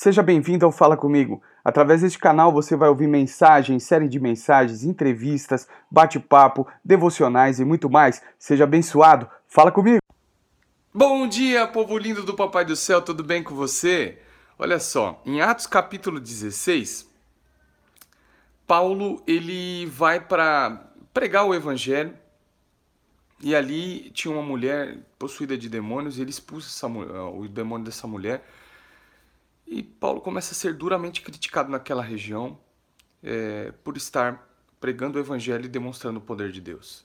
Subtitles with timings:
[0.00, 1.42] Seja bem-vindo ao Fala Comigo.
[1.64, 7.90] Através deste canal você vai ouvir mensagens, série de mensagens, entrevistas, bate-papo, devocionais e muito
[7.90, 8.22] mais.
[8.38, 9.28] Seja abençoado.
[9.48, 9.98] Fala comigo.
[10.94, 14.20] Bom dia, povo lindo do Papai do Céu, tudo bem com você?
[14.56, 17.10] Olha só, em Atos capítulo 16,
[18.68, 22.14] Paulo ele vai para pregar o evangelho
[23.40, 28.06] e ali tinha uma mulher possuída de demônios e ele expulsa essa, o demônio dessa
[28.06, 28.44] mulher
[29.70, 32.58] e Paulo começa a ser duramente criticado naquela região
[33.22, 34.48] é, por estar
[34.80, 37.04] pregando o evangelho e demonstrando o poder de Deus.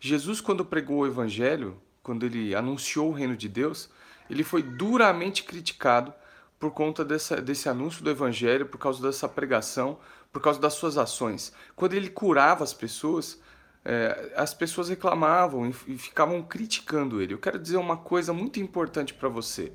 [0.00, 3.90] Jesus, quando pregou o evangelho, quando ele anunciou o reino de Deus,
[4.30, 6.14] ele foi duramente criticado
[6.58, 9.98] por conta dessa, desse anúncio do evangelho, por causa dessa pregação,
[10.32, 11.52] por causa das suas ações.
[11.76, 13.40] Quando ele curava as pessoas,
[13.84, 17.34] é, as pessoas reclamavam e, e ficavam criticando ele.
[17.34, 19.72] Eu quero dizer uma coisa muito importante para você.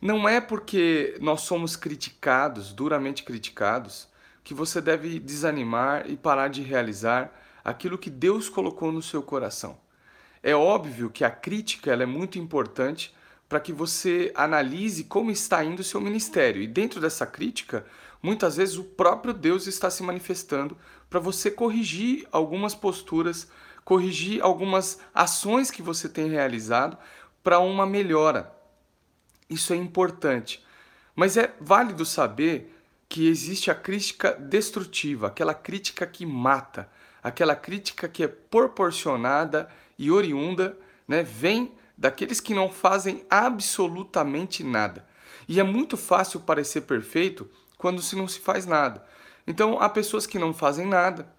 [0.00, 4.08] Não é porque nós somos criticados, duramente criticados,
[4.44, 7.32] que você deve desanimar e parar de realizar
[7.64, 9.78] aquilo que Deus colocou no seu coração.
[10.42, 13.12] É óbvio que a crítica ela é muito importante
[13.48, 16.62] para que você analise como está indo o seu ministério.
[16.62, 17.84] E dentro dessa crítica,
[18.22, 20.76] muitas vezes o próprio Deus está se manifestando
[21.10, 23.48] para você corrigir algumas posturas,
[23.84, 26.96] corrigir algumas ações que você tem realizado
[27.42, 28.57] para uma melhora.
[29.48, 30.64] Isso é importante.
[31.14, 32.74] Mas é válido saber
[33.08, 36.88] que existe a crítica destrutiva, aquela crítica que mata,
[37.22, 39.68] aquela crítica que é proporcionada
[39.98, 45.06] e oriunda, né, vem daqueles que não fazem absolutamente nada.
[45.48, 49.04] E é muito fácil parecer perfeito quando se não se faz nada.
[49.46, 51.32] Então, há pessoas que não fazem nada,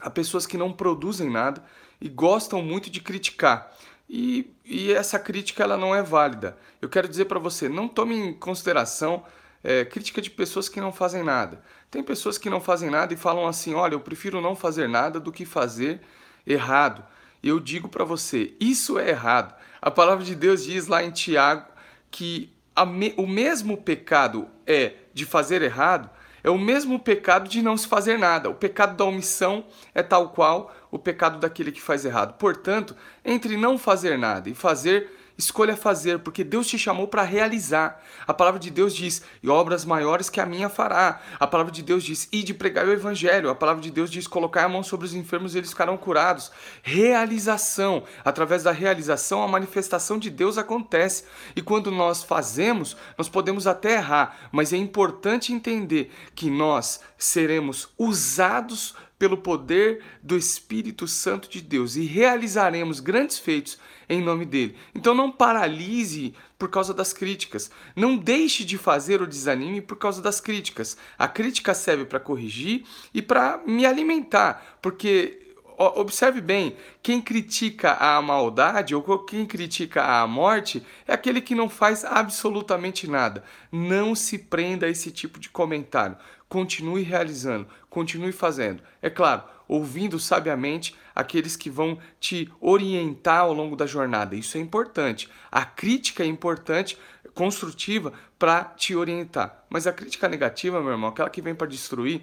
[0.00, 1.62] há pessoas que não produzem nada
[2.00, 3.72] e gostam muito de criticar.
[4.08, 6.56] E, e essa crítica ela não é válida.
[6.80, 9.24] Eu quero dizer para você, não tome em consideração
[9.64, 11.60] é, crítica de pessoas que não fazem nada.
[11.90, 15.18] Tem pessoas que não fazem nada e falam assim: olha, eu prefiro não fazer nada
[15.18, 16.00] do que fazer
[16.46, 17.04] errado.
[17.42, 19.54] Eu digo para você, isso é errado.
[19.80, 21.66] A palavra de Deus diz lá em Tiago
[22.10, 22.52] que
[22.86, 26.10] me, o mesmo pecado é de fazer errado,
[26.46, 28.48] é o mesmo pecado de não se fazer nada.
[28.48, 32.38] O pecado da omissão é tal qual o pecado daquele que faz errado.
[32.38, 38.02] Portanto, entre não fazer nada e fazer Escolha fazer, porque Deus te chamou para realizar.
[38.26, 41.20] A palavra de Deus diz: "E obras maiores que a minha fará".
[41.38, 43.50] A palavra de Deus diz: "E de pregar o evangelho".
[43.50, 46.50] A palavra de Deus diz: "Colocar a mão sobre os enfermos e eles ficarão curados".
[46.82, 48.04] Realização.
[48.24, 51.24] Através da realização, a manifestação de Deus acontece.
[51.54, 57.88] E quando nós fazemos, nós podemos até errar, mas é importante entender que nós seremos
[57.98, 63.78] usados pelo poder do Espírito Santo de Deus e realizaremos grandes feitos
[64.08, 64.76] em nome dele.
[64.94, 67.70] Então não paralise por causa das críticas.
[67.94, 70.96] Não deixe de fazer o desanime por causa das críticas.
[71.18, 75.45] A crítica serve para corrigir e para me alimentar, porque
[75.76, 81.68] observe bem, quem critica a maldade ou quem critica a morte é aquele que não
[81.68, 83.44] faz absolutamente nada.
[83.70, 86.16] Não se prenda a esse tipo de comentário.
[86.48, 88.82] Continue realizando, continue fazendo.
[89.02, 94.36] É claro, ouvindo sabiamente aqueles que vão te orientar ao longo da jornada.
[94.36, 95.28] Isso é importante.
[95.50, 96.98] A crítica é importante,
[97.34, 99.64] construtiva, para te orientar.
[99.68, 102.22] Mas a crítica negativa, meu irmão, aquela que vem para destruir,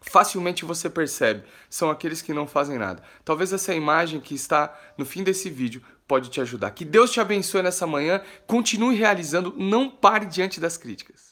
[0.00, 1.44] facilmente você percebe.
[1.68, 3.02] São aqueles que não fazem nada.
[3.24, 6.70] Talvez essa imagem que está no fim desse vídeo pode te ajudar.
[6.70, 8.22] Que Deus te abençoe nessa manhã.
[8.46, 11.28] Continue realizando, não pare diante das críticas.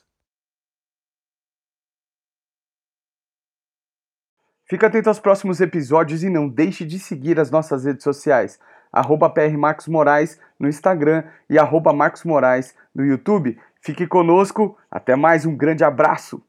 [4.69, 8.59] Fica atento aos próximos episódios e não deixe de seguir as nossas redes sociais,
[8.93, 9.33] arroba
[9.87, 13.57] Moraes no Instagram e arroba Marcos Moraes no YouTube.
[13.81, 16.43] Fique conosco, até mais, um grande abraço!